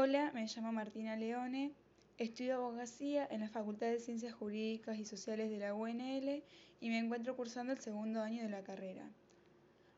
[0.00, 1.72] Hola, me llamo Martina Leone,
[2.18, 6.44] estudio abogacía en la Facultad de Ciencias Jurídicas y Sociales de la UNL
[6.80, 9.10] y me encuentro cursando el segundo año de la carrera.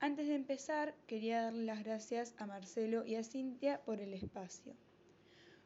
[0.00, 4.74] Antes de empezar, quería darle las gracias a Marcelo y a Cintia por el espacio.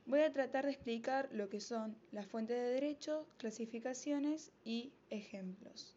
[0.05, 5.97] Voy a tratar de explicar lo que son las fuentes de derecho, clasificaciones y ejemplos.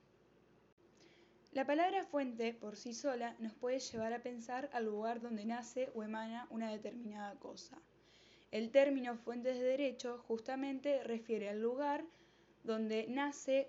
[1.51, 5.91] La palabra fuente por sí sola nos puede llevar a pensar al lugar donde nace
[5.95, 7.77] o emana una determinada cosa.
[8.51, 12.03] El término fuentes de derecho justamente refiere al lugar
[12.63, 13.67] donde nace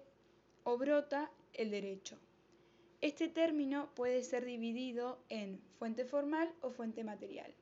[0.65, 2.19] o brota el derecho.
[3.01, 7.53] Este término puede ser dividido en fuente formal o fuente material.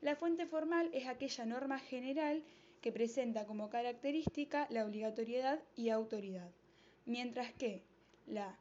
[0.00, 2.44] La fuente formal es aquella norma general
[2.80, 6.50] que presenta como característica la obligatoriedad y autoridad,
[7.06, 7.82] mientras que
[8.26, 8.58] la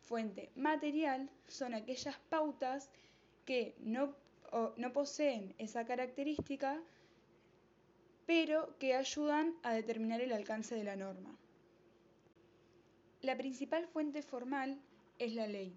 [0.00, 2.90] fuente material son aquellas pautas
[3.44, 4.14] que no,
[4.76, 6.80] no poseen esa característica,
[8.26, 11.36] pero que ayudan a determinar el alcance de la norma.
[13.20, 14.80] La principal fuente formal
[15.18, 15.74] es la ley.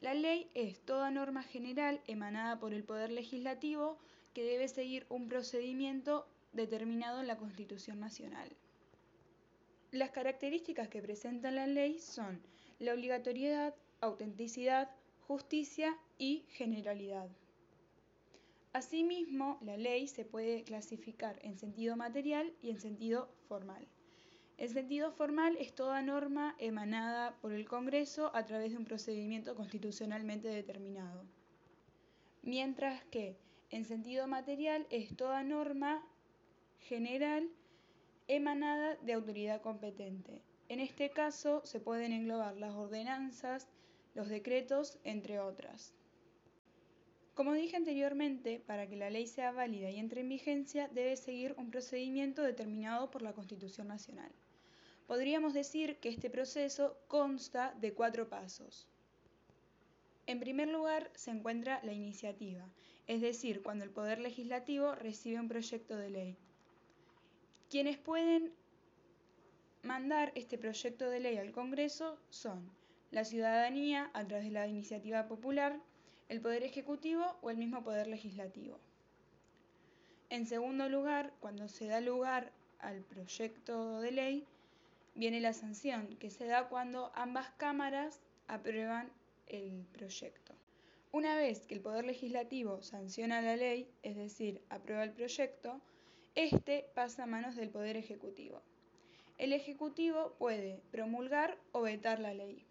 [0.00, 3.98] La ley es toda norma general emanada por el Poder Legislativo
[4.34, 8.48] que debe seguir un procedimiento determinado en la Constitución Nacional.
[9.90, 12.40] Las características que presenta la ley son
[12.78, 14.90] la obligatoriedad, autenticidad,
[15.26, 17.28] justicia y generalidad.
[18.72, 23.88] Asimismo, la ley se puede clasificar en sentido material y en sentido formal.
[24.58, 29.56] El sentido formal es toda norma emanada por el Congreso a través de un procedimiento
[29.56, 31.24] constitucionalmente determinado.
[32.42, 33.36] Mientras que
[33.70, 36.06] en sentido material es toda norma
[36.78, 37.48] general
[38.28, 40.42] emanada de autoridad competente.
[40.68, 43.66] En este caso se pueden englobar las ordenanzas,
[44.14, 45.92] los decretos, entre otras.
[47.40, 51.54] Como dije anteriormente, para que la ley sea válida y entre en vigencia, debe seguir
[51.56, 54.30] un procedimiento determinado por la Constitución Nacional.
[55.06, 58.86] Podríamos decir que este proceso consta de cuatro pasos.
[60.26, 62.68] En primer lugar, se encuentra la iniciativa,
[63.06, 66.36] es decir, cuando el Poder Legislativo recibe un proyecto de ley.
[67.70, 68.52] Quienes pueden
[69.82, 72.70] mandar este proyecto de ley al Congreso son
[73.10, 75.80] la ciudadanía a través de la iniciativa popular,
[76.30, 78.78] el Poder Ejecutivo o el mismo Poder Legislativo.
[80.28, 84.46] En segundo lugar, cuando se da lugar al proyecto de ley,
[85.16, 89.10] viene la sanción, que se da cuando ambas cámaras aprueban
[89.48, 90.54] el proyecto.
[91.10, 95.80] Una vez que el Poder Legislativo sanciona la ley, es decir, aprueba el proyecto,
[96.36, 98.62] este pasa a manos del Poder Ejecutivo.
[99.36, 102.69] El Ejecutivo puede promulgar o vetar la ley.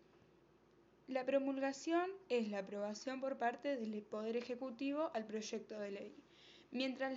[1.10, 6.16] La promulgación es la aprobación por parte del Poder Ejecutivo al proyecto de ley,
[6.70, 7.16] mientras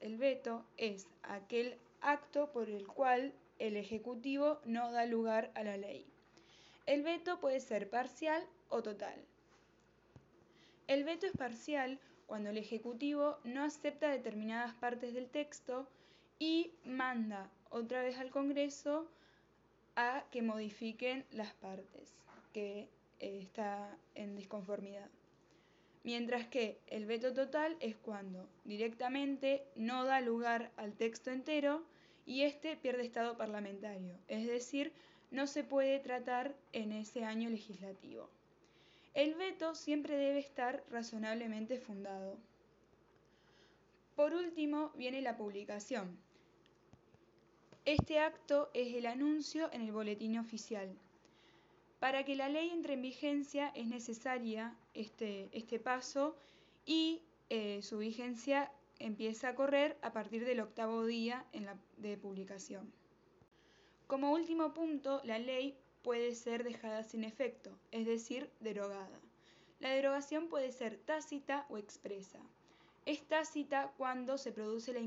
[0.00, 5.76] el veto, es aquel acto por el cual el Ejecutivo no da lugar a la
[5.76, 6.04] ley.
[6.86, 9.24] El veto puede ser parcial o total.
[10.88, 15.86] El veto es parcial cuando el Ejecutivo no acepta determinadas partes del texto
[16.40, 19.06] y manda otra vez al Congreso
[19.94, 22.23] a que modifiquen las partes
[22.54, 22.88] que
[23.18, 25.10] eh, está en disconformidad.
[26.04, 31.82] Mientras que el veto total es cuando directamente no da lugar al texto entero
[32.24, 34.92] y éste pierde estado parlamentario, es decir,
[35.30, 38.30] no se puede tratar en ese año legislativo.
[39.12, 42.38] El veto siempre debe estar razonablemente fundado.
[44.14, 46.18] Por último viene la publicación,
[47.86, 50.96] este acto es el anuncio en el boletín oficial.
[52.04, 56.36] Para que la ley entre en vigencia es necesaria este, este paso
[56.84, 61.46] y eh, su vigencia empieza a correr a partir del octavo día
[61.96, 62.92] de publicación.
[64.06, 69.18] Como último punto, la ley puede ser dejada sin efecto, es decir, derogada.
[69.80, 72.40] La derogación puede ser tácita o expresa.
[73.06, 75.00] Es tácita cuando se produce la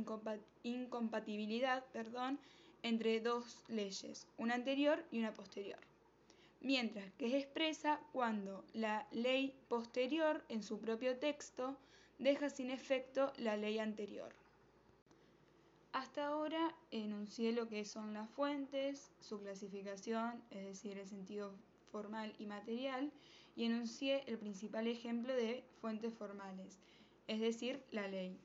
[0.64, 2.40] incompatibilidad perdón,
[2.82, 5.78] entre dos leyes, una anterior y una posterior.
[6.62, 11.78] Mientras que es expresa cuando la ley posterior en su propio texto
[12.20, 14.34] deja sin efecto la ley anterior.
[15.94, 21.54] Hasta ahora enuncié lo que son las fuentes, su clasificación, es decir, el sentido
[21.92, 23.12] formal y material,
[23.56, 26.78] y enuncié el principal ejemplo de fuentes formales,
[27.28, 28.38] es decir, la ley.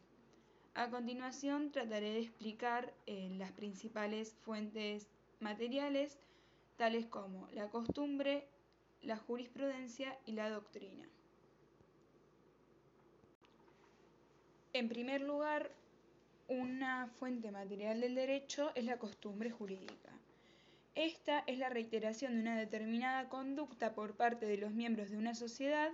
[0.74, 5.06] A continuación trataré de explicar eh, las principales fuentes
[5.40, 6.18] materiales,
[6.76, 8.46] tales como la costumbre,
[9.02, 11.08] la jurisprudencia y la doctrina.
[14.72, 15.70] En primer lugar,
[16.48, 20.10] una fuente material del derecho es la costumbre jurídica.
[20.94, 25.34] Esta es la reiteración de una determinada conducta por parte de los miembros de una
[25.34, 25.90] sociedad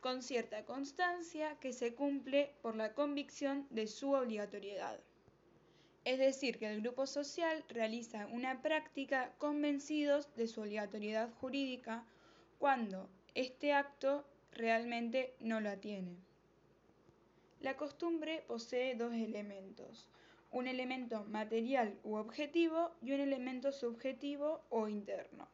[0.00, 5.00] con cierta constancia que se cumple por la convicción de su obligatoriedad.
[6.04, 12.04] Es decir, que el grupo social realiza una práctica convencidos de su obligatoriedad jurídica
[12.58, 16.16] cuando este acto realmente no la tiene.
[17.60, 20.10] La costumbre posee dos elementos,
[20.52, 25.48] un elemento material u objetivo y un elemento subjetivo o interno.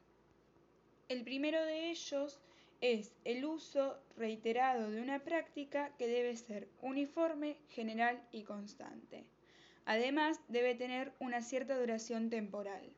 [1.08, 2.41] El primero de ellos
[2.81, 9.25] es el uso reiterado de una práctica que debe ser uniforme, general y constante.
[9.91, 12.93] Además, debe tener una cierta duración temporal.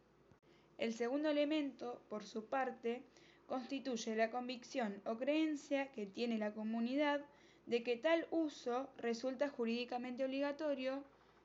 [0.77, 3.03] El segundo elemento, por su parte,
[3.47, 7.25] constituye la convicción o creencia que tiene la comunidad
[7.65, 11.03] de que tal uso resulta jurídicamente obligatorio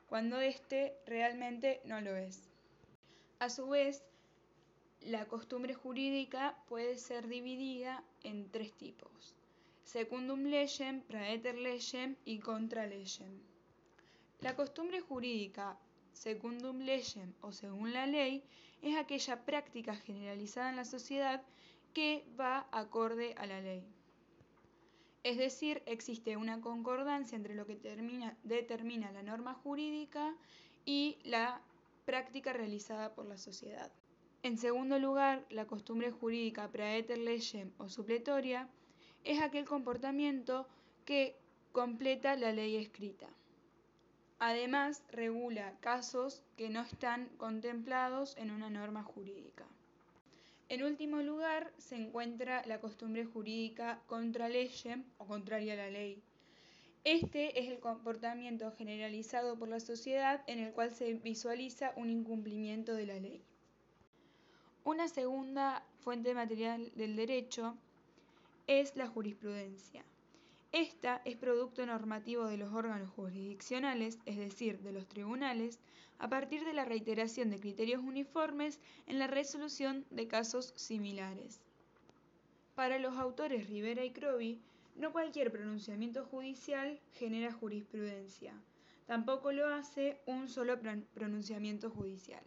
[0.10, 2.50] cuando éste realmente no lo es.
[3.40, 4.04] A su vez,
[5.00, 9.34] la costumbre jurídica puede ser dividida en tres tipos:
[9.86, 13.40] secundum legem, praeter legem y contra legem.
[14.42, 15.80] La costumbre jurídica
[16.14, 18.44] secundum legem o según la ley
[18.82, 21.44] es aquella práctica generalizada en la sociedad
[21.94, 23.84] que va acorde a la ley.
[25.24, 27.76] Es decir, existe una concordancia entre lo que
[28.44, 30.36] determina la norma jurídica
[30.86, 31.60] y la
[32.06, 33.92] práctica realizada por la sociedad.
[34.44, 38.70] En segundo lugar, la costumbre jurídica praeter legem o supletoria
[39.24, 40.68] es aquel comportamiento
[41.06, 41.36] que
[41.72, 43.28] completa la ley escrita.
[44.40, 49.66] Además, regula casos que no están contemplados en una norma jurídica.
[50.70, 56.22] En último lugar, se encuentra la costumbre jurídica contra legem o contraria a la ley.
[57.04, 62.94] Este es el comportamiento generalizado por la sociedad en el cual se visualiza un incumplimiento
[62.96, 63.42] de la ley.
[64.84, 67.76] Una segunda fuente material del derecho
[68.68, 70.04] es la jurisprudencia.
[70.72, 75.80] Esta es producto normativo de los órganos jurisdiccionales, es decir, de los tribunales,
[76.20, 81.62] a partir de la reiteración de criterios uniformes en la resolución de casos similares.
[82.76, 84.62] Para los autores Rivera y Crovi,
[84.96, 88.54] no cualquier pronunciamiento judicial genera jurisprudencia,
[89.06, 90.80] tampoco lo hace un solo
[91.14, 92.44] pronunciamiento judicial.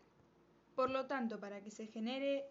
[0.74, 2.44] Por lo tanto, para que se genere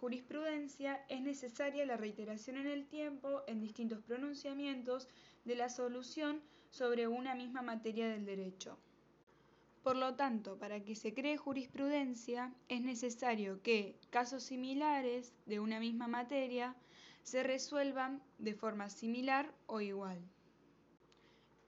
[0.00, 5.06] jurisprudencia es necesaria la reiteración en el tiempo en distintos pronunciamientos
[5.44, 8.78] de la solución sobre una misma materia del derecho.
[9.82, 15.78] Por lo tanto, para que se cree jurisprudencia es necesario que casos similares de una
[15.78, 16.74] misma materia
[17.22, 20.18] se resuelvan de forma similar o igual.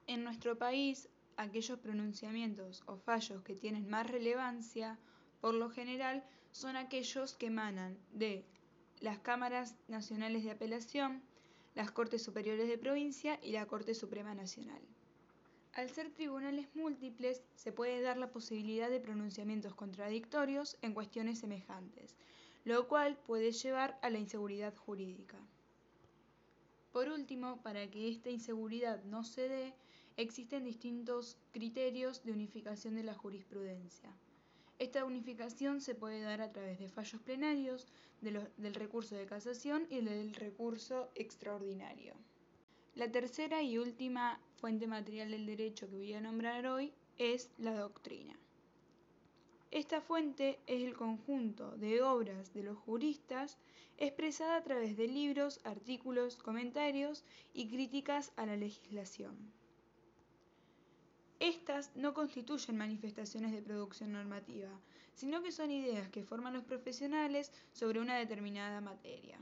[0.07, 4.99] En nuestro país, aquellos pronunciamientos o fallos que tienen más relevancia,
[5.43, 8.45] por lo general, son aquellos que emanan de
[9.01, 11.23] las cámaras nacionales de apelación,
[11.75, 14.81] las Cortes Superiores de Provincia y la Corte Suprema Nacional.
[15.73, 22.15] Al ser tribunales múltiples, se puede dar la posibilidad de pronunciamientos contradictorios en cuestiones semejantes,
[22.65, 25.39] lo cual puede llevar a la inseguridad jurídica.
[26.93, 29.75] Por último, para que esta inseguridad no se dé,
[30.19, 34.15] existen distintos criterios de unificación de la jurisprudencia.
[34.83, 37.87] Esta unificación se puede dar a través de fallos plenarios,
[38.21, 42.15] del recurso de casación y del recurso extraordinario.
[42.97, 47.77] La tercera y última fuente material del derecho que voy a nombrar hoy es la
[47.77, 48.37] doctrina.
[49.71, 53.59] Esta fuente es el conjunto de obras de los juristas
[53.99, 57.25] expresada a través de libros, artículos, comentarios
[57.55, 59.62] y críticas a la legislación.
[61.43, 64.71] Estas no constituyen manifestaciones de producción normativa,
[65.13, 69.41] sino que son ideas que forman los profesionales sobre una determinada materia.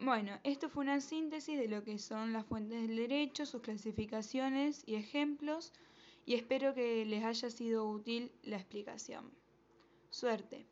[0.00, 4.82] Bueno, esto fue una síntesis de lo que son las fuentes del derecho, sus clasificaciones
[4.86, 5.70] y ejemplos,
[6.24, 9.30] y espero que les haya sido útil la explicación.
[10.08, 10.64] Suerte.